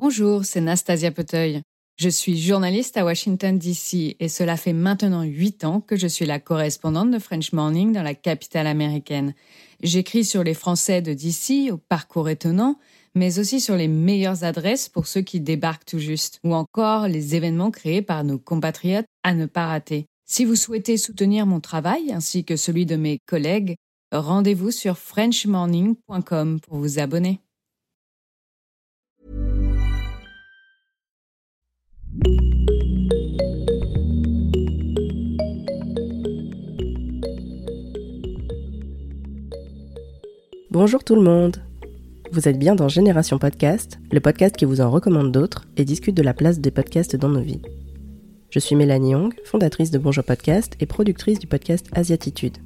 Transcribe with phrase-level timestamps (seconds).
[0.00, 1.62] Bonjour, c'est Nastasia Poteuil.
[2.00, 4.16] Je suis journaliste à Washington, D.C.
[4.18, 8.02] et cela fait maintenant huit ans que je suis la correspondante de French Morning dans
[8.02, 9.34] la capitale américaine.
[9.84, 11.70] J'écris sur les Français de D.C.
[11.70, 12.80] au parcours étonnant,
[13.14, 17.36] mais aussi sur les meilleures adresses pour ceux qui débarquent tout juste, ou encore les
[17.36, 20.06] événements créés par nos compatriotes à ne pas rater.
[20.26, 23.76] Si vous souhaitez soutenir mon travail ainsi que celui de mes collègues,
[24.10, 27.43] rendez-vous sur frenchmorning.com pour vous abonner.
[40.70, 41.56] Bonjour tout le monde
[42.30, 46.16] Vous êtes bien dans Génération Podcast, le podcast qui vous en recommande d'autres et discute
[46.16, 47.62] de la place des podcasts dans nos vies.
[48.50, 52.58] Je suis Mélanie Young, fondatrice de Bonjour Podcast et productrice du podcast Asiatitude.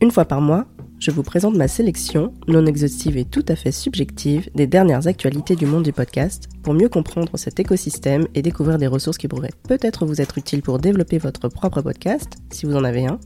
[0.00, 0.66] Une fois par mois,
[1.02, 5.56] je vous présente ma sélection, non exhaustive et tout à fait subjective, des dernières actualités
[5.56, 9.50] du monde du podcast pour mieux comprendre cet écosystème et découvrir des ressources qui pourraient
[9.66, 13.18] peut-être vous être utiles pour développer votre propre podcast, si vous en avez un,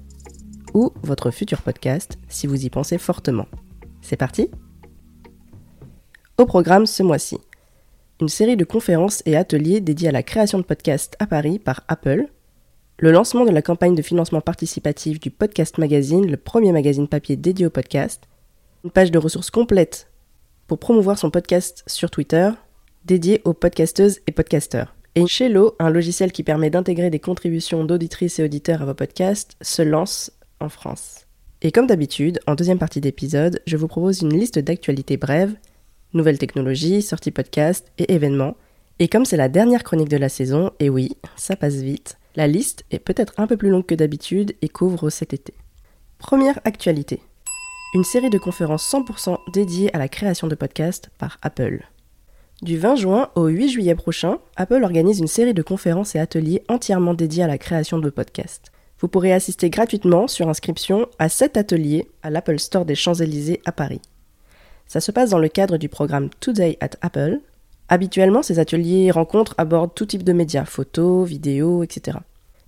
[0.73, 3.47] ou votre futur podcast, si vous y pensez fortement.
[4.00, 4.48] C'est parti
[6.39, 7.37] Au programme ce mois-ci,
[8.22, 11.83] une série de conférences et ateliers dédiés à la création de podcasts à Paris par
[11.89, 12.28] Apple,
[12.98, 17.36] le lancement de la campagne de financement participatif du Podcast Magazine, le premier magazine papier
[17.36, 18.22] dédié au podcast,
[18.84, 20.11] une page de ressources complète
[20.66, 22.50] pour promouvoir son podcast sur Twitter,
[23.05, 24.94] dédié aux podcasteuses et podcasteurs.
[25.14, 29.56] Et Shello, un logiciel qui permet d'intégrer des contributions d'auditrices et auditeurs à vos podcasts,
[29.60, 31.27] se lance en France.
[31.60, 35.55] Et comme d'habitude, en deuxième partie d'épisode, je vous propose une liste d'actualités brèves,
[36.14, 38.56] nouvelles technologies, sorties podcast et événements.
[38.98, 42.47] Et comme c'est la dernière chronique de la saison, et oui, ça passe vite, la
[42.47, 45.55] liste est peut-être un peu plus longue que d'habitude et couvre cet été.
[46.19, 47.20] Première actualité.
[47.95, 51.87] Une série de conférences 100% dédiées à la création de podcasts par Apple.
[52.62, 56.62] Du 20 juin au 8 juillet prochain, Apple organise une série de conférences et ateliers
[56.69, 58.71] entièrement dédiés à la création de podcasts.
[58.98, 63.72] Vous pourrez assister gratuitement sur inscription à cet atelier à l'Apple Store des Champs-Élysées à
[63.72, 64.00] Paris.
[64.87, 67.41] Ça se passe dans le cadre du programme Today at Apple.
[67.89, 72.19] Habituellement, ces ateliers et rencontres abordent tout type de médias, photos, vidéos, etc.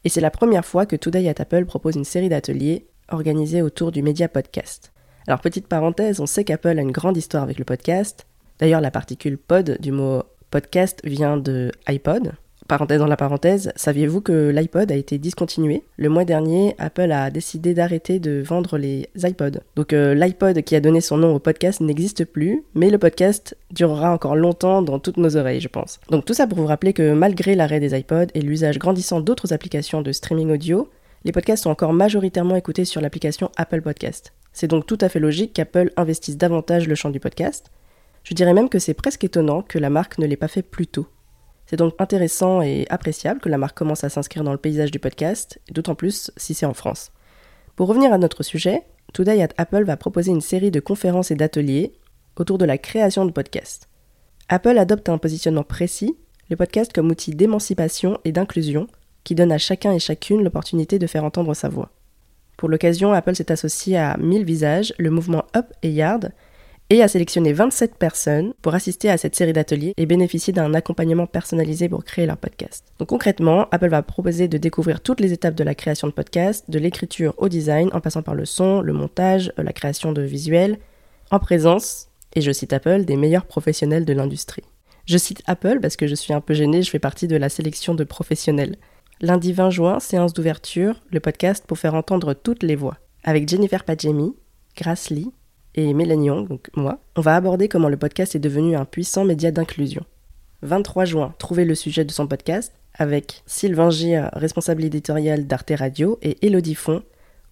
[0.08, 3.92] Et c'est la première fois que Today at Apple propose une série d'ateliers organisés autour
[3.92, 4.91] du média podcast.
[5.26, 8.26] Alors petite parenthèse, on sait qu'Apple a une grande histoire avec le podcast.
[8.58, 12.32] D'ailleurs, la particule pod du mot podcast vient de iPod,
[12.68, 15.84] Parenthèse dans la parenthèse, saviez-vous que l'iPod a été discontinué?
[15.96, 19.60] Le mois dernier, Apple a décidé d'arrêter de vendre les iPods.
[19.74, 23.56] Donc euh, l'iPod qui a donné son nom au podcast n'existe plus, mais le podcast
[23.70, 25.98] durera encore longtemps dans toutes nos oreilles, je pense.
[26.10, 29.54] Donc tout ça pour vous rappeler que malgré l'arrêt des iPods et l'usage grandissant d'autres
[29.54, 30.90] applications de streaming audio,
[31.24, 34.34] les podcasts sont encore majoritairement écoutés sur l'application Apple Podcast.
[34.52, 37.70] C'est donc tout à fait logique qu'Apple investisse davantage le champ du podcast.
[38.24, 40.86] Je dirais même que c'est presque étonnant que la marque ne l'ait pas fait plus
[40.86, 41.06] tôt.
[41.68, 44.98] C'est donc intéressant et appréciable que la marque commence à s'inscrire dans le paysage du
[44.98, 47.12] podcast, d'autant plus si c'est en France.
[47.76, 51.34] Pour revenir à notre sujet, Today at Apple va proposer une série de conférences et
[51.34, 51.92] d'ateliers
[52.36, 53.90] autour de la création de podcasts.
[54.48, 56.16] Apple adopte un positionnement précis,
[56.48, 58.86] le podcast comme outil d'émancipation et d'inclusion,
[59.24, 61.90] qui donne à chacun et chacune l'opportunité de faire entendre sa voix.
[62.56, 66.32] Pour l'occasion, Apple s'est associé à 1000 visages, le mouvement Up et Yard,
[66.91, 71.26] et a sélectionné 27 personnes pour assister à cette série d'ateliers et bénéficier d'un accompagnement
[71.26, 72.87] personnalisé pour créer leur podcast.
[72.99, 76.65] Donc concrètement, Apple va proposer de découvrir toutes les étapes de la création de podcast,
[76.71, 80.78] de l'écriture au design, en passant par le son, le montage, la création de visuels,
[81.31, 84.65] en présence, et je cite Apple, des meilleurs professionnels de l'industrie.
[85.04, 87.48] Je cite Apple parce que je suis un peu gênée, je fais partie de la
[87.48, 88.77] sélection de professionnels.
[89.21, 92.98] Lundi 20 juin, séance d'ouverture, le podcast pour faire entendre toutes les voix.
[93.25, 94.37] Avec Jennifer Padjemi,
[94.77, 95.32] Grace Lee,
[95.78, 99.53] et Mélanie donc moi, on va aborder comment le podcast est devenu un puissant média
[99.53, 100.05] d'inclusion.
[100.62, 106.19] 23 juin, trouver le sujet de son podcast avec Sylvain Gir, responsable éditorial d'Arte Radio,
[106.21, 107.05] et Elodie Font,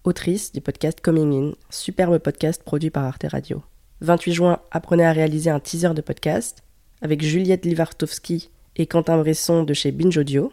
[0.03, 3.63] autrice du podcast Coming In, superbe podcast produit par Arte Radio.
[4.01, 6.63] 28 juin, apprenez à réaliser un teaser de podcast
[7.01, 10.51] avec Juliette Livartowski et Quentin Bresson de chez Binge Audio.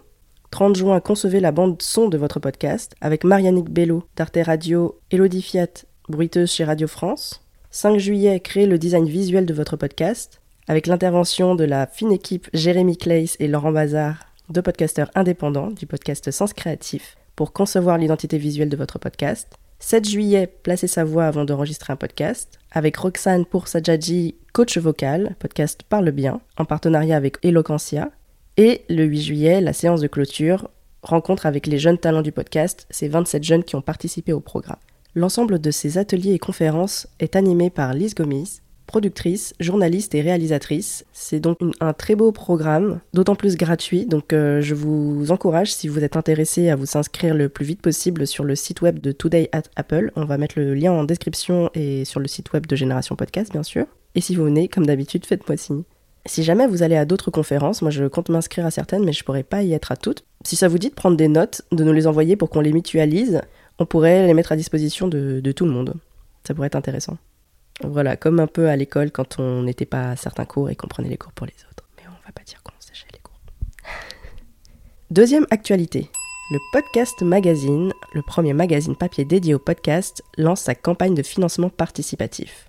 [0.53, 5.43] 30 juin, concevez la bande son de votre podcast avec Marianique Bello d'Arte Radio, Elodie
[5.43, 7.44] Fiat, bruiteuse chez Radio France.
[7.77, 12.49] 5 juillet, créez le design visuel de votre podcast avec l'intervention de la fine équipe
[12.55, 14.15] Jérémy Clays et Laurent Bazar,
[14.49, 19.49] deux podcasteurs indépendants du podcast Sens Créatif, pour concevoir l'identité visuelle de votre podcast.
[19.81, 25.35] 7 juillet, placez sa voix avant d'enregistrer un podcast avec Roxane pour Sajadji, coach vocal,
[25.41, 28.13] podcast Parle bien, en partenariat avec Eloquentia.
[28.57, 30.71] Et le 8 juillet, la séance de clôture,
[31.03, 34.79] rencontre avec les jeunes talents du podcast, ces 27 jeunes qui ont participé au programme.
[35.17, 41.05] L'ensemble de ces ateliers et conférences est animé par Lise Gomis, productrice, journaliste et réalisatrice.
[41.13, 44.07] C'est donc un très beau programme, d'autant plus gratuit.
[44.07, 47.81] Donc euh, je vous encourage, si vous êtes intéressé, à vous inscrire le plus vite
[47.81, 50.11] possible sur le site web de Today at Apple.
[50.17, 53.53] On va mettre le lien en description et sur le site web de Génération Podcast,
[53.53, 53.87] bien sûr.
[54.17, 55.85] Et si vous venez, comme d'habitude, faites-moi signe.
[56.27, 59.23] Si jamais vous allez à d'autres conférences, moi je compte m'inscrire à certaines, mais je
[59.23, 60.25] pourrais pas y être à toutes.
[60.45, 62.73] Si ça vous dit de prendre des notes, de nous les envoyer pour qu'on les
[62.73, 63.43] mutualise,
[63.79, 65.95] on pourrait les mettre à disposition de, tout le monde.
[66.47, 67.19] Ça pourrait être intéressant.
[67.83, 70.87] Voilà, comme un peu à l'école quand on n'était pas à certains cours et qu'on
[70.87, 71.85] prenait les cours pour les autres.
[71.97, 73.41] Mais on va pas dire qu'on séchait les cours.
[75.11, 76.11] Deuxième actualité.
[76.53, 81.71] Le Podcast Magazine, le premier magazine papier dédié au podcast, lance sa campagne de financement
[81.71, 82.69] participatif.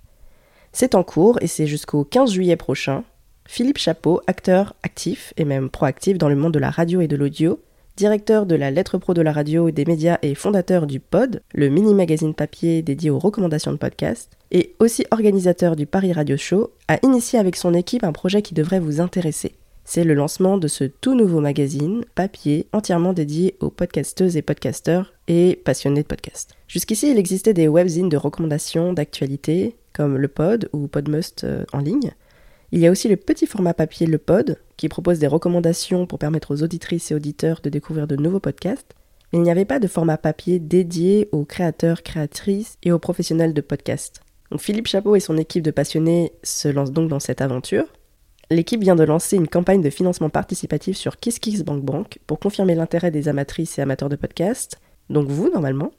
[0.72, 3.04] C'est en cours et c'est jusqu'au 15 juillet prochain.
[3.46, 7.16] Philippe Chapeau, acteur actif et même proactif dans le monde de la radio et de
[7.16, 7.60] l'audio,
[7.96, 11.42] directeur de la lettre pro de la radio et des médias et fondateur du Pod,
[11.54, 16.70] le mini-magazine papier dédié aux recommandations de podcasts, et aussi organisateur du Paris Radio Show,
[16.88, 19.54] a initié avec son équipe un projet qui devrait vous intéresser.
[19.84, 25.14] C'est le lancement de ce tout nouveau magazine papier entièrement dédié aux podcasteuses et podcasteurs
[25.28, 26.54] et passionnés de podcasts.
[26.66, 31.78] Jusqu'ici, il existait des webzines de recommandations d'actualité, comme le Pod ou Podmust euh, en
[31.78, 32.12] ligne,
[32.72, 36.18] il y a aussi le petit format papier Le Pod, qui propose des recommandations pour
[36.18, 38.94] permettre aux auditrices et auditeurs de découvrir de nouveaux podcasts.
[39.32, 43.54] Mais il n'y avait pas de format papier dédié aux créateurs, créatrices et aux professionnels
[43.54, 44.20] de podcasts.
[44.58, 47.84] Philippe Chapeau et son équipe de passionnés se lancent donc dans cette aventure.
[48.50, 53.28] L'équipe vient de lancer une campagne de financement participatif sur KissKissBankBank pour confirmer l'intérêt des
[53.28, 54.80] amatrices et amateurs de podcasts,
[55.10, 55.92] donc vous normalement,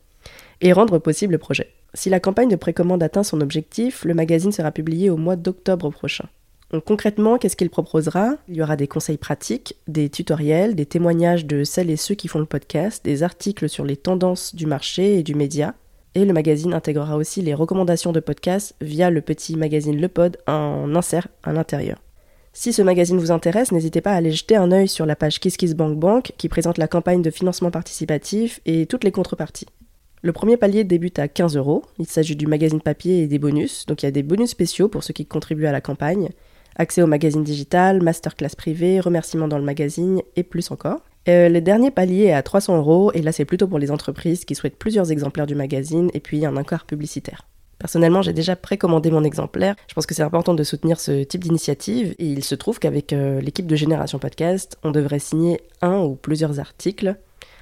[0.62, 1.74] et rendre possible le projet.
[1.94, 5.90] Si la campagne de précommande atteint son objectif, le magazine sera publié au mois d'octobre
[5.92, 6.28] prochain
[6.86, 8.36] concrètement, qu'est-ce qu'il proposera?
[8.48, 12.28] Il y aura des conseils pratiques, des tutoriels, des témoignages de celles et ceux qui
[12.28, 15.76] font le podcast, des articles sur les tendances du marché et du média.
[16.16, 20.38] Et le magazine intégrera aussi les recommandations de podcasts via le petit magazine Le Pod
[20.48, 22.00] en insert à l'intérieur.
[22.54, 25.40] Si ce magazine vous intéresse, n'hésitez pas à aller jeter un œil sur la page
[25.40, 29.68] KissKissBankBank qui présente la campagne de financement participatif et toutes les contreparties.
[30.24, 31.84] Le premier palier débute à 15 euros.
[32.00, 33.86] Il s'agit du magazine papier et des bonus.
[33.86, 36.30] Donc il y a des bonus spéciaux pour ceux qui contribuent à la campagne
[36.78, 41.02] accès au magazine digital, masterclass privé, remerciements dans le magazine et plus encore.
[41.28, 44.46] Euh, le dernier palier est à 300 euros et là c'est plutôt pour les entreprises
[44.46, 47.46] qui souhaitent plusieurs exemplaires du magazine et puis un encart publicitaire.
[47.80, 49.76] Personnellement, j'ai déjà précommandé mon exemplaire.
[49.88, 53.14] Je pense que c'est important de soutenir ce type d'initiative et il se trouve qu'avec
[53.14, 57.16] euh, l'équipe de Génération Podcast, on devrait signer un ou plusieurs articles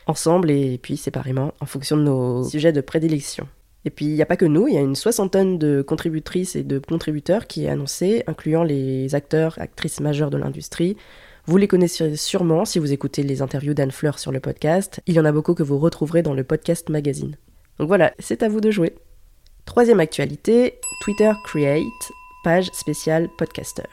[0.07, 3.47] ensemble et puis séparément en fonction de nos sujets de prédilection.
[3.85, 6.55] Et puis, il n'y a pas que nous, il y a une soixantaine de contributrices
[6.55, 10.97] et de contributeurs qui est annoncé, incluant les acteurs, actrices majeures de l'industrie.
[11.45, 15.01] Vous les connaissez sûrement si vous écoutez les interviews d'Anne Fleur sur le podcast.
[15.05, 17.37] Il y en a beaucoup que vous retrouverez dans le podcast magazine.
[17.77, 18.95] Donc voilà, c'est à vous de jouer.
[19.65, 21.83] Troisième actualité, Twitter Create,
[22.43, 23.83] page spéciale podcaster.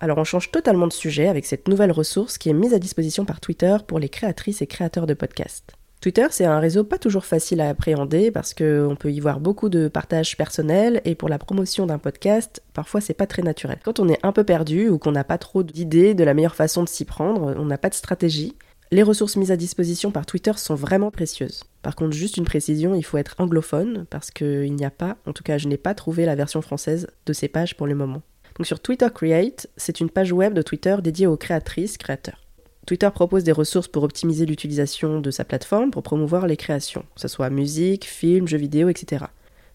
[0.00, 3.24] Alors on change totalement de sujet avec cette nouvelle ressource qui est mise à disposition
[3.24, 5.75] par Twitter pour les créatrices et créateurs de podcasts.
[6.00, 9.68] Twitter, c'est un réseau pas toujours facile à appréhender parce qu'on peut y voir beaucoup
[9.68, 13.78] de partages personnels et pour la promotion d'un podcast, parfois c'est pas très naturel.
[13.82, 16.54] Quand on est un peu perdu ou qu'on n'a pas trop d'idées de la meilleure
[16.54, 18.54] façon de s'y prendre, on n'a pas de stratégie,
[18.92, 21.64] les ressources mises à disposition par Twitter sont vraiment précieuses.
[21.82, 25.32] Par contre, juste une précision, il faut être anglophone parce qu'il n'y a pas, en
[25.32, 28.22] tout cas je n'ai pas trouvé la version française de ces pages pour le moment.
[28.58, 32.45] Donc sur Twitter Create, c'est une page web de Twitter dédiée aux créatrices, créateurs.
[32.86, 37.20] Twitter propose des ressources pour optimiser l'utilisation de sa plateforme pour promouvoir les créations, que
[37.20, 39.24] ce soit musique, film, jeux vidéo, etc.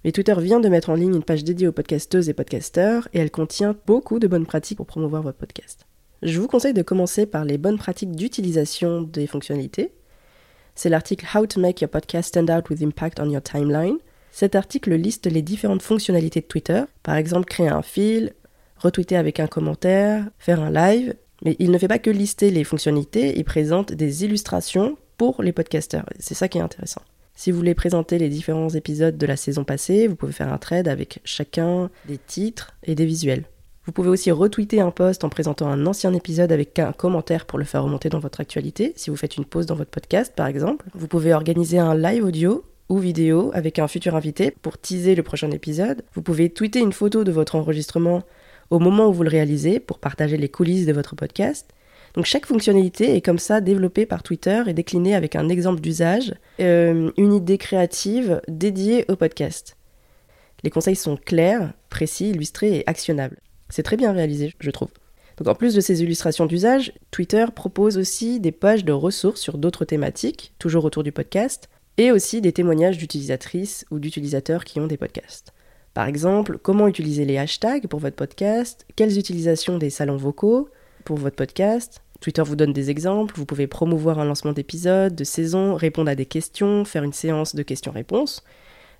[0.06, 3.20] Mais Twitter vient de mettre en ligne une page dédiée aux podcasteuses et podcasteurs et
[3.20, 5.86] elle contient beaucoup de bonnes pratiques pour promouvoir votre podcast.
[6.24, 9.92] Je vous conseille de commencer par les bonnes pratiques d'utilisation des fonctionnalités.
[10.74, 13.98] C'est l'article How to make your podcast stand out with impact on your timeline.
[14.32, 18.32] Cet article liste les différentes fonctionnalités de Twitter, par exemple créer un fil,
[18.78, 22.64] retweeter avec un commentaire, faire un live, mais il ne fait pas que lister les
[22.64, 26.06] fonctionnalités, il présente des illustrations pour les podcasters.
[26.20, 27.02] C'est ça qui est intéressant.
[27.36, 30.58] Si vous voulez présenter les différents épisodes de la saison passée, vous pouvez faire un
[30.58, 33.46] thread avec chacun des titres et des visuels.
[33.86, 37.58] Vous pouvez aussi retweeter un post en présentant un ancien épisode avec un commentaire pour
[37.58, 40.46] le faire remonter dans votre actualité, si vous faites une pause dans votre podcast par
[40.46, 40.86] exemple.
[40.94, 45.24] Vous pouvez organiser un live audio ou vidéo avec un futur invité pour teaser le
[45.24, 46.04] prochain épisode.
[46.14, 48.22] Vous pouvez tweeter une photo de votre enregistrement
[48.72, 51.70] au moment où vous le réalisez pour partager les coulisses de votre podcast.
[52.16, 56.34] Donc chaque fonctionnalité est comme ça développée par Twitter et déclinée avec un exemple d'usage,
[56.60, 59.78] euh, une idée créative dédiée au podcast.
[60.64, 63.38] Les conseils sont clairs, précis, illustrés et actionnables.
[63.70, 64.90] C'est très bien réalisé, je trouve.
[65.38, 69.58] Donc en plus de ces illustrations d'usage, Twitter propose aussi des pages de ressources sur
[69.58, 74.88] d'autres thématiques, toujours autour du podcast, et aussi des témoignages d'utilisatrices ou d'utilisateurs qui ont
[74.88, 75.54] des podcasts.
[75.94, 80.70] Par exemple, comment utiliser les hashtags pour votre podcast, quelles utilisations des salons vocaux
[81.04, 82.02] pour votre podcast.
[82.22, 86.16] Twitter vous donne des exemples, vous pouvez promouvoir un lancement d'épisode, de saison, répondre à
[86.16, 88.44] des questions, faire une séance de questions-réponses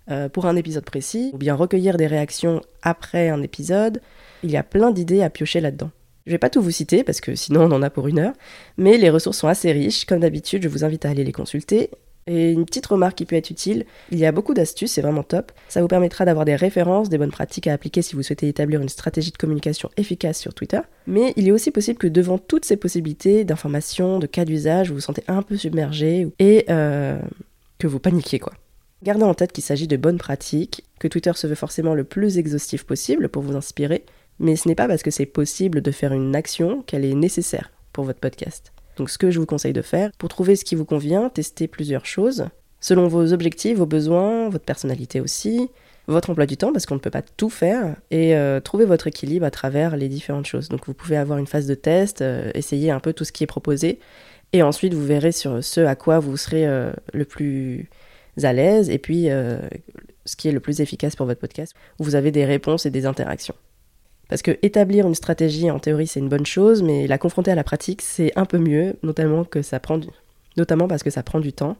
[0.10, 4.02] euh, pour un épisode précis, ou bien recueillir des réactions après un épisode.
[4.44, 5.92] Il y a plein d'idées à piocher là-dedans.
[6.26, 8.34] Je vais pas tout vous citer parce que sinon on en a pour une heure,
[8.78, 10.06] mais les ressources sont assez riches.
[10.06, 11.92] Comme d'habitude, je vous invite à aller les consulter.
[12.28, 15.24] Et une petite remarque qui peut être utile, il y a beaucoup d'astuces, c'est vraiment
[15.24, 15.52] top.
[15.70, 18.82] Ça vous permettra d'avoir des références, des bonnes pratiques à appliquer si vous souhaitez établir
[18.82, 20.82] une stratégie de communication efficace sur Twitter.
[21.08, 24.96] Mais il est aussi possible que devant toutes ces possibilités d'informations, de cas d'usage, vous
[24.96, 27.20] vous sentez un peu submergé et euh,
[27.80, 28.54] que vous paniquiez quoi.
[29.04, 32.38] Gardez en tête qu'il s'agit de bonnes pratiques, que Twitter se veut forcément le plus
[32.38, 34.06] exhaustif possible pour vous inspirer,
[34.40, 37.72] mais ce n'est pas parce que c'est possible de faire une action qu'elle est nécessaire
[37.94, 38.72] pour votre podcast.
[38.98, 41.68] Donc ce que je vous conseille de faire, pour trouver ce qui vous convient, testez
[41.68, 42.48] plusieurs choses,
[42.80, 45.70] selon vos objectifs, vos besoins, votre personnalité aussi,
[46.08, 49.08] votre emploi du temps, parce qu'on ne peut pas tout faire, et euh, trouver votre
[49.08, 50.70] équilibre à travers les différentes choses.
[50.70, 53.44] Donc vous pouvez avoir une phase de test, euh, essayer un peu tout ce qui
[53.44, 54.00] est proposé,
[54.54, 57.90] et ensuite vous verrez sur ce à quoi vous serez euh, le plus
[58.44, 59.28] à l'aise, et puis
[60.26, 62.90] ce qui est le plus efficace pour votre podcast, où vous avez des réponses et
[62.90, 63.56] des interactions.
[64.32, 67.56] Parce que établir une stratégie, en théorie, c'est une bonne chose, mais la confronter à
[67.56, 70.00] la pratique, c'est un peu mieux, notamment, que ça prend
[70.56, 71.76] notamment parce que ça prend du temps.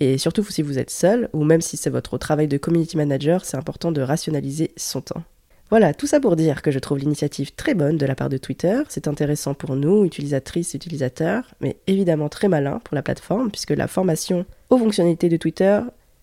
[0.00, 3.44] Et surtout si vous êtes seul, ou même si c'est votre travail de community manager,
[3.44, 5.22] c'est important de rationaliser son temps.
[5.70, 8.36] Voilà, tout ça pour dire que je trouve l'initiative très bonne de la part de
[8.36, 8.82] Twitter.
[8.88, 13.86] C'est intéressant pour nous, utilisatrices utilisateurs, mais évidemment très malin pour la plateforme, puisque la
[13.86, 15.80] formation aux fonctionnalités de Twitter,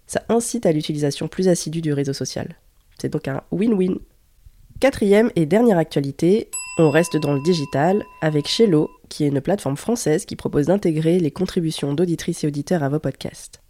[0.07, 2.57] ça incite à l'utilisation plus assidue du réseau social.
[2.99, 3.99] C'est donc un win-win
[4.83, 9.77] Quatrième et dernière actualité, on reste dans le digital avec Shello, qui est une plateforme
[9.77, 13.61] française qui propose d'intégrer les contributions d'auditrices et auditeurs à vos podcasts.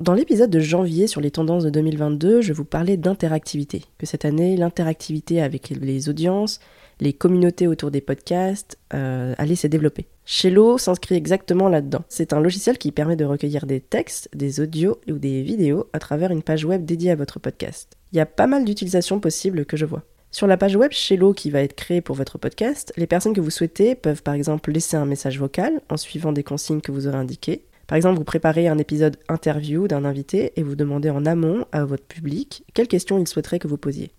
[0.00, 4.24] dans l'épisode de janvier sur les tendances de 2022, je vous parlais d'interactivité, que cette
[4.24, 6.58] année, l'interactivité avec les audiences,
[6.98, 10.08] les communautés autour des podcasts euh, allait se développer.
[10.24, 12.02] Shello s'inscrit exactement là-dedans.
[12.08, 16.00] C'est un logiciel qui permet de recueillir des textes, des audios ou des vidéos à
[16.00, 17.96] travers une page web dédiée à votre podcast.
[18.12, 20.02] Il y a pas mal d'utilisations possibles que je vois.
[20.32, 23.40] Sur la page web Shello qui va être créée pour votre podcast, les personnes que
[23.40, 27.08] vous souhaitez peuvent par exemple laisser un message vocal en suivant des consignes que vous
[27.08, 27.64] aurez indiquées.
[27.88, 31.84] Par exemple, vous préparez un épisode interview d'un invité et vous demandez en amont à
[31.84, 34.12] votre public quelles questions ils souhaiteraient que vous posiez.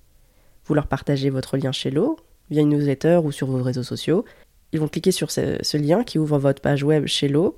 [0.65, 2.17] Vous leur partagez votre lien Shello
[2.49, 4.25] via une newsletter ou sur vos réseaux sociaux.
[4.73, 7.55] Ils vont cliquer sur ce, lien qui ouvre votre page web Shello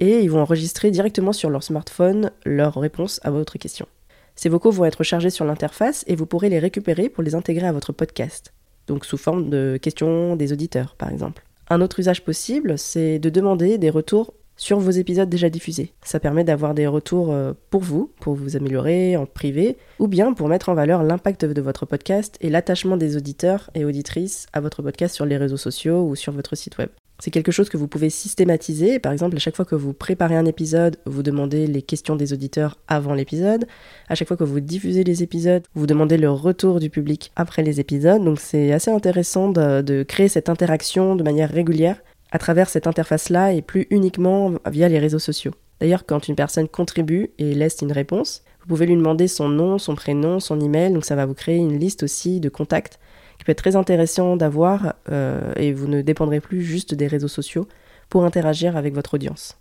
[0.00, 3.86] et ils vont enregistrer directement sur leur smartphone leur réponse à votre question.
[4.34, 7.66] Ces vocaux vont être chargés sur l'interface et vous pourrez les récupérer pour les intégrer
[7.66, 8.52] à votre podcast,
[8.86, 11.44] donc sous forme de questions des auditeurs par exemple.
[11.68, 15.92] Un autre usage possible, c'est de demander des retours sur vos épisodes déjà diffusés.
[16.04, 20.34] Ça permet d'avoir des retours euh, pour vous, pour vous améliorer en privé, ou bien
[20.34, 24.60] pour mettre en valeur l'impact de votre podcast et l'attachement des auditeurs et auditrices à
[24.60, 26.90] votre podcast sur les réseaux sociaux ou sur votre site web.
[27.22, 28.98] C'est quelque chose que vous pouvez systématiser.
[28.98, 32.32] Par exemple, à chaque fois que vous préparez un épisode, vous demandez les questions des
[32.32, 33.64] auditeurs avant l'épisode.
[34.08, 37.62] À chaque fois que vous diffusez les épisodes, vous demandez le retour du public après
[37.62, 38.24] les épisodes.
[38.24, 42.02] Donc c'est assez intéressant de, créer cette interaction de manière régulière
[42.32, 45.52] à travers cette interface-là et plus uniquement via les réseaux sociaux.
[45.80, 49.78] D'ailleurs, quand une personne contribue et laisse une réponse, vous pouvez lui demander son nom,
[49.78, 52.98] son prénom, son email, donc ça va vous créer une liste aussi de contacts
[53.42, 57.26] qui peut être très intéressant d'avoir euh, et vous ne dépendrez plus juste des réseaux
[57.26, 57.66] sociaux
[58.08, 59.58] pour interagir avec votre audience.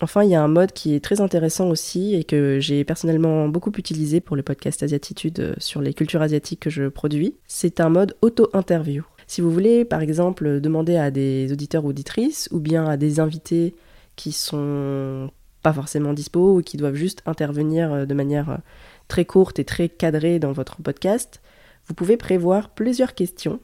[0.00, 3.48] Enfin, il y a un mode qui est très intéressant aussi et que j'ai personnellement
[3.48, 7.34] beaucoup utilisé pour le podcast Asiatitude euh, sur les cultures asiatiques que je produis.
[7.48, 9.02] C'est un mode auto-interview.
[9.26, 13.18] Si vous voulez, par exemple, demander à des auditeurs ou auditrices ou bien à des
[13.18, 13.74] invités
[14.14, 15.28] qui sont
[15.64, 18.60] pas forcément dispo ou qui doivent juste intervenir euh, de manière
[19.08, 21.40] très courte et très cadrée dans votre podcast,
[21.86, 23.60] vous pouvez prévoir plusieurs questions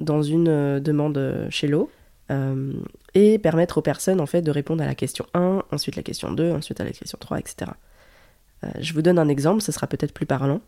[0.00, 1.90] dans une euh, demande euh, chez l'eau
[2.30, 2.72] euh,
[3.14, 6.32] et permettre aux personnes en fait de répondre à la question 1, ensuite la question
[6.32, 7.72] 2, ensuite à la question 3, etc.
[8.78, 10.60] je vous donne un exemple, ce sera peut-être plus parlant.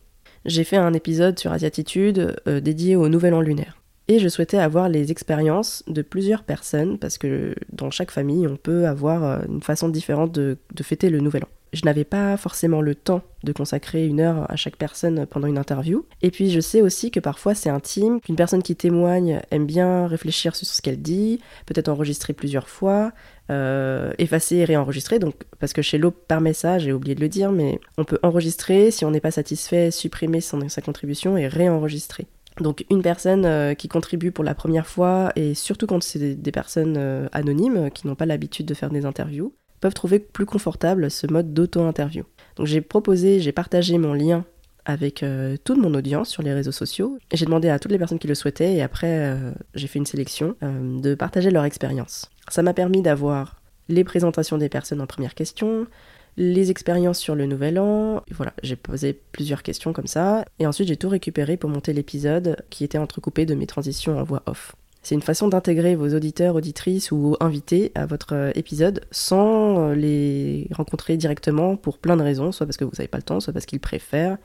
[0.45, 3.79] J'ai fait un épisode sur Asiatitude dédié au Nouvel An lunaire.
[4.09, 8.57] Et je souhaitais avoir les expériences de plusieurs personnes parce que dans chaque famille, on
[8.57, 12.95] peut avoir une façon différente de fêter le Nouvel An je n'avais pas forcément le
[12.95, 16.07] temps de consacrer une heure à chaque personne pendant une interview.
[16.23, 20.07] Et puis je sais aussi que parfois c'est intime, qu'une personne qui témoigne aime bien
[20.07, 23.13] réfléchir sur ce qu'elle dit, peut-être enregistrer plusieurs fois,
[23.51, 25.19] euh, effacer et réenregistrer.
[25.19, 28.19] Donc, parce que chez l'eau, par message, j'ai oublié de le dire, mais on peut
[28.23, 32.27] enregistrer, si on n'est pas satisfait, supprimer son, sa contribution et réenregistrer.
[32.61, 36.53] Donc une personne euh, qui contribue pour la première fois, et surtout quand c'est des,
[36.53, 39.53] personnes euh, anonymes qui n'ont pas l'habitude de faire des interviews,
[39.85, 42.25] peuvent trouver plus confortable ce mode d'auto-interview.
[42.57, 44.47] Donc j'ai proposé, j'ai partagé mon lien
[44.87, 47.19] avec euh, toute mon audience sur les réseaux sociaux.
[47.35, 50.07] J'ai demandé à toutes les personnes qui le souhaitaient, et après euh, j'ai fait une
[50.07, 52.31] sélection, euh, de partager leur expérience.
[52.49, 53.61] Ça m'a permis d'avoir
[53.91, 55.87] les présentations des personnes en première question,
[56.39, 58.23] les expériences sur le nouvel an.
[58.31, 60.47] Voilà, j'ai posé plusieurs questions comme ça.
[60.61, 64.25] Et ensuite, j'ai tout récupéré pour monter l'épisode qui était entrecoupé de mes transitions en
[64.25, 64.75] voix off.
[65.05, 69.95] C'est une façon d'intégrer vos auditeurs, auditrices ou invités à votre euh, épisode sans euh,
[69.95, 73.39] les rencontrer directement pour plein de raisons, soit parce que vous n'avez pas le temps,
[73.39, 74.39] soit parce qu'ils préfèrent,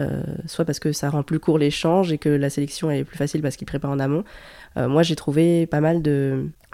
[0.00, 3.16] euh, soit parce que ça rend plus court l'échange et que la sélection est plus
[3.16, 4.22] facile parce qu'ils préparent en amont.
[4.76, 6.02] moi, j'ai trouvé pas mal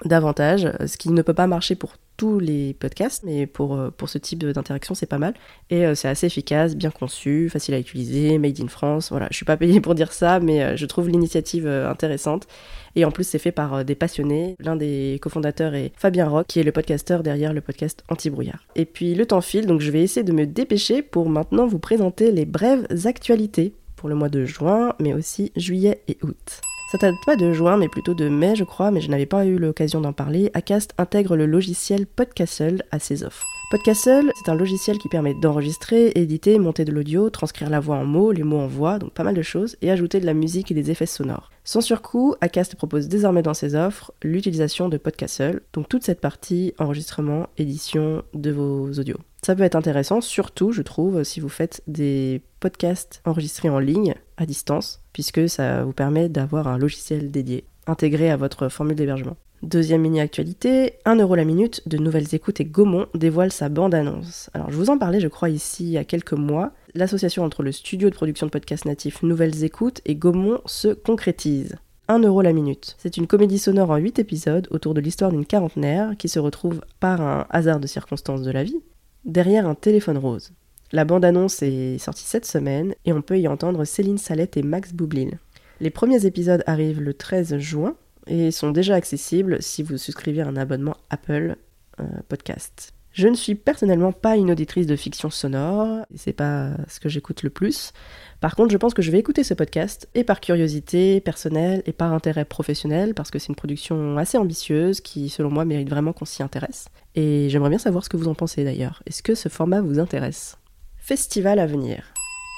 [0.05, 4.09] d'avantages, ce qui ne peut pas marcher pour tous les podcasts, mais pour, euh, pour
[4.09, 5.35] ce type d'interaction, c'est pas mal.
[5.71, 9.11] Et euh, c'est assez efficace, bien conçu, facile à utiliser, made in France.
[9.11, 12.47] Voilà, je suis pas payée pour dire ça, mais euh, je trouve l'initiative intéressante.
[12.95, 14.57] Et en plus, c'est fait par des passionnés.
[14.59, 18.65] L'un des cofondateurs est Fabien Rock, qui est le podcasteur derrière le podcast Anti-Brouillard.
[18.75, 21.79] Et puis le temps file, donc je vais essayer de me dépêcher pour maintenant vous
[21.79, 26.63] présenter les brèves actualités pour le mois de juin, mais aussi juillet et août.
[26.99, 29.45] Ça date pas de juin, mais plutôt de mai, je crois, mais je n'avais pas
[29.45, 30.51] eu l'occasion d'en parler.
[30.55, 33.45] Acast intègre le logiciel Podcastle à ses offres.
[33.71, 38.07] Podcastle, c'est un logiciel qui permet d'enregistrer, éditer, monter de l'audio, transcrire la voix en
[38.07, 40.71] mots, les mots en voix, donc pas mal de choses, et ajouter de la musique
[40.71, 41.51] et des effets sonores.
[41.65, 46.73] Sans surcoût, Acast propose désormais dans ses offres l'utilisation de Podcastle, donc toute cette partie
[46.79, 49.19] enregistrement, édition de vos audios.
[49.43, 54.15] Ça peut être intéressant, surtout, je trouve, si vous faites des podcasts enregistrés en ligne,
[54.37, 59.39] à distance, puisque ça vous permet d'avoir un logiciel dédié, intégré à votre formule d'hébergement.
[59.63, 64.51] Deuxième mini-actualité, 1 euro la minute de Nouvelles Écoutes et Gaumont dévoile sa bande-annonce.
[64.53, 67.63] Alors je vous en parlais je crois ici il y a quelques mois, l'association entre
[67.63, 71.77] le studio de production de podcasts natifs Nouvelles Écoutes et Gaumont se concrétise.
[72.09, 72.95] 1 euro la minute.
[72.99, 76.83] C'est une comédie sonore en 8 épisodes autour de l'histoire d'une quarantenaire qui se retrouve
[77.01, 78.83] par un hasard de circonstances de la vie
[79.25, 80.53] derrière un téléphone rose.
[80.93, 84.93] La bande-annonce est sortie cette semaine et on peut y entendre Céline Salette et Max
[84.93, 85.39] Boublil.
[85.81, 90.47] Les premiers épisodes arrivent le 13 juin et sont déjà accessibles si vous souscrivez à
[90.47, 91.57] un abonnement Apple
[92.01, 92.93] euh, Podcast.
[93.17, 97.43] Je ne suis personnellement pas une auditrice de fiction sonore, c'est pas ce que j'écoute
[97.45, 97.93] le plus.
[98.41, 101.95] Par contre, je pense que je vais écouter ce podcast, et par curiosité personnelle et
[101.95, 106.13] par intérêt professionnel, parce que c'est une production assez ambitieuse qui, selon moi, mérite vraiment
[106.13, 106.89] qu'on s'y intéresse.
[107.15, 109.03] Et j'aimerais bien savoir ce que vous en pensez d'ailleurs.
[109.07, 110.59] Est-ce que ce format vous intéresse?
[111.07, 112.03] Festival à venir.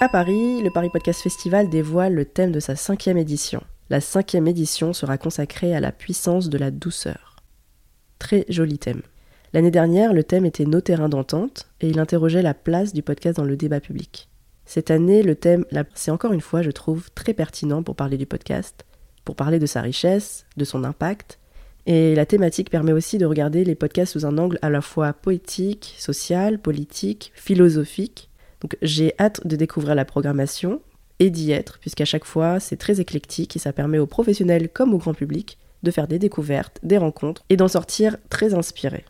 [0.00, 3.62] À Paris, le Paris Podcast Festival dévoile le thème de sa cinquième édition.
[3.90, 7.36] La cinquième édition sera consacrée à la puissance de la douceur.
[8.18, 9.02] Très joli thème.
[9.52, 13.36] L'année dernière, le thème était Nos terrains d'entente et il interrogeait la place du podcast
[13.36, 14.30] dans le débat public.
[14.64, 18.24] Cette année, le thème, c'est encore une fois, je trouve, très pertinent pour parler du
[18.24, 18.86] podcast,
[19.26, 21.38] pour parler de sa richesse, de son impact.
[21.84, 25.12] Et la thématique permet aussi de regarder les podcasts sous un angle à la fois
[25.12, 28.27] poétique, social, politique, philosophique.
[28.60, 30.80] Donc j'ai hâte de découvrir la programmation,
[31.18, 34.94] et d'y être, puisqu'à chaque fois c'est très éclectique et ça permet aux professionnels comme
[34.94, 39.04] au grand public de faire des découvertes, des rencontres et d'en sortir très inspirés.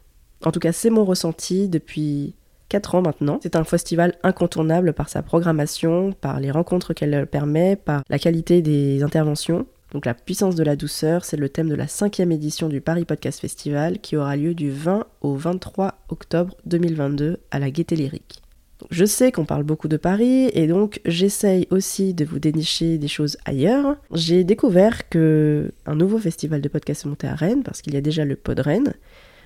[0.44, 2.34] En tout cas, c'est mon ressenti depuis
[2.68, 3.40] 4 ans maintenant.
[3.42, 8.62] C'est un festival incontournable par sa programmation, par les rencontres qu'elle permet, par la qualité
[8.62, 9.66] des interventions.
[9.92, 13.06] Donc la puissance de la douceur, c'est le thème de la cinquième édition du Paris
[13.06, 18.42] Podcast Festival qui aura lieu du 20 au 23 octobre 2022 à la Gaîté Lyrique.
[18.90, 23.08] Je sais qu'on parle beaucoup de Paris et donc j'essaye aussi de vous dénicher des
[23.08, 23.96] choses ailleurs.
[24.12, 27.96] J'ai découvert que un nouveau festival de podcast est monté à Rennes parce qu'il y
[27.96, 28.94] a déjà le Pod Rennes,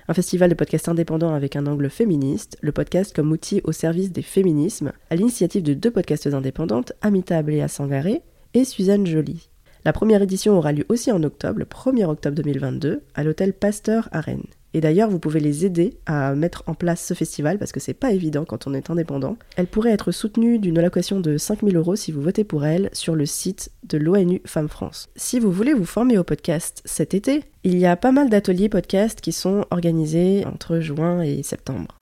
[0.07, 4.11] un festival de podcast indépendant avec un angle féministe, le podcast comme outil au service
[4.11, 8.21] des féminismes, à l'initiative de deux podcasteuses indépendantes, Amitable et Sangaré
[8.53, 9.49] et Suzanne Joly.
[9.85, 14.07] La première édition aura lieu aussi en octobre, le 1er octobre 2022, à l'hôtel Pasteur
[14.11, 14.45] à Rennes.
[14.73, 17.93] Et d'ailleurs, vous pouvez les aider à mettre en place ce festival parce que c'est
[17.93, 19.37] pas évident quand on est indépendant.
[19.55, 23.15] Elle pourrait être soutenue d'une allocation de 5000 euros si vous votez pour elle sur
[23.15, 25.09] le site de l'ONU Femmes France.
[25.15, 28.69] Si vous voulez vous former au podcast cet été, il y a pas mal d'ateliers
[28.69, 31.97] podcast qui sont organisés entre juin et septembre.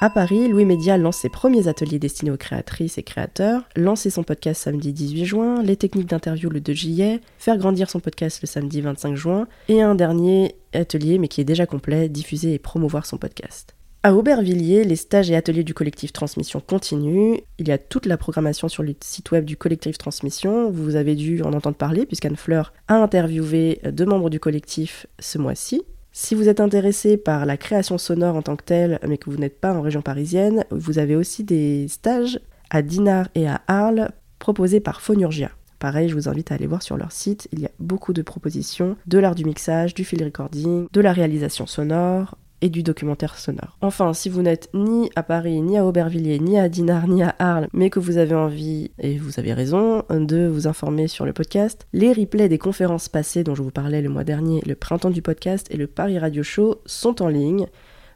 [0.00, 4.22] À Paris, Louis Média lance ses premiers ateliers destinés aux créatrices et créateurs, lancer son
[4.22, 8.46] podcast samedi 18 juin, les techniques d'interview le 2 juillet, faire grandir son podcast le
[8.46, 13.06] samedi 25 juin, et un dernier atelier, mais qui est déjà complet, diffuser et promouvoir
[13.06, 13.74] son podcast.
[14.04, 17.38] À Aubervilliers, les stages et ateliers du collectif Transmission continuent.
[17.58, 20.70] Il y a toute la programmation sur le site web du collectif Transmission.
[20.70, 25.38] Vous avez dû en entendre parler puisqu'Anne Fleur a interviewé deux membres du collectif ce
[25.38, 25.82] mois-ci.
[26.12, 29.36] Si vous êtes intéressé par la création sonore en tant que telle, mais que vous
[29.36, 32.40] n'êtes pas en région parisienne, vous avez aussi des stages
[32.70, 35.50] à Dinard et à Arles proposés par Phonurgia.
[35.78, 38.22] Pareil, je vous invite à aller voir sur leur site, il y a beaucoup de
[38.22, 43.38] propositions de l'art du mixage, du field recording, de la réalisation sonore, et du documentaire
[43.38, 43.76] sonore.
[43.80, 47.34] Enfin, si vous n'êtes ni à Paris, ni à Aubervilliers, ni à Dinard, ni à
[47.38, 51.32] Arles, mais que vous avez envie, et vous avez raison, de vous informer sur le
[51.32, 55.10] podcast, les replays des conférences passées dont je vous parlais le mois dernier, le printemps
[55.10, 57.66] du podcast et le Paris Radio Show sont en ligne.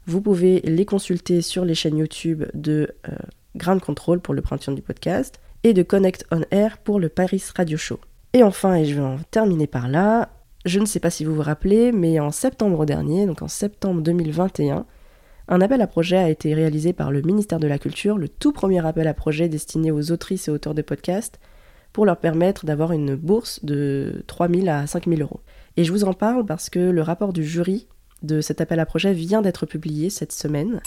[0.05, 3.15] Vous pouvez les consulter sur les chaînes YouTube de euh,
[3.55, 7.43] Grand Control pour le printemps du podcast et de Connect On Air pour le Paris
[7.55, 7.99] Radio Show.
[8.33, 10.29] Et enfin, et je vais en terminer par là,
[10.65, 14.01] je ne sais pas si vous vous rappelez, mais en septembre dernier, donc en septembre
[14.01, 14.85] 2021,
[15.49, 18.53] un appel à projet a été réalisé par le ministère de la Culture, le tout
[18.53, 21.39] premier appel à projet destiné aux autrices et auteurs de podcasts,
[21.91, 25.41] pour leur permettre d'avoir une bourse de 3 000 à 5 000 euros.
[25.77, 27.87] Et je vous en parle parce que le rapport du jury
[28.23, 30.81] de cet appel à projet vient d'être publié cette semaine.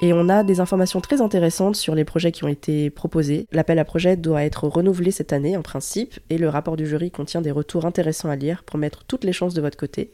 [0.00, 3.46] Et on a des informations très intéressantes sur les projets qui ont été proposés.
[3.50, 7.10] L'appel à projet doit être renouvelé cette année en principe, et le rapport du jury
[7.10, 10.12] contient des retours intéressants à lire pour mettre toutes les chances de votre côté.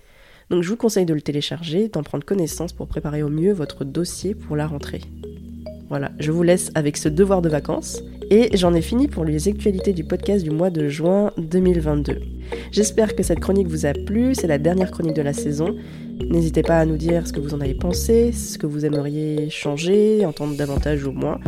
[0.48, 3.84] Donc je vous conseille de le télécharger, d'en prendre connaissance pour préparer au mieux votre
[3.84, 5.02] dossier pour la rentrée.
[5.96, 9.46] Voilà, je vous laisse avec ce devoir de vacances, et j'en ai fini pour les
[9.46, 12.18] actualités du podcast du mois de juin 2022.
[12.72, 15.76] J'espère que cette chronique vous a plu, c'est la dernière chronique de la saison.
[16.28, 19.48] N'hésitez pas à nous dire ce que vous en avez pensé, ce que vous aimeriez
[19.50, 21.38] changer, entendre davantage ou moins.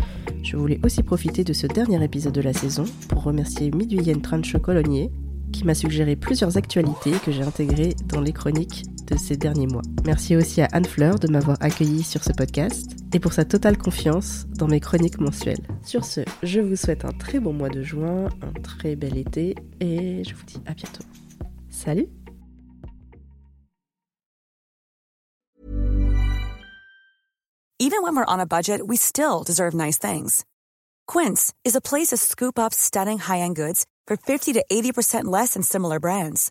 [0.45, 4.61] Je voulais aussi profiter de ce dernier épisode de la saison pour remercier Midwiyen Trancho
[4.61, 5.11] Colognier,
[5.51, 9.83] qui m'a suggéré plusieurs actualités que j'ai intégrées dans les chroniques de ces derniers mois.
[10.05, 13.79] Merci aussi à Anne Fleur de m'avoir accueilli sur ce podcast et pour sa totale
[13.79, 15.67] confiance dans mes chroniques mensuelles.
[15.83, 19.55] Sur ce, je vous souhaite un très bon mois de juin, un très bel été
[19.81, 21.05] et je vous dis à bientôt.
[21.71, 22.09] Salut
[27.79, 30.45] Even when we're on a budget, we still deserve nice things.
[31.07, 35.53] Quince is a place to scoop up stunning high-end goods for 50 to 80% less
[35.55, 36.51] than similar brands.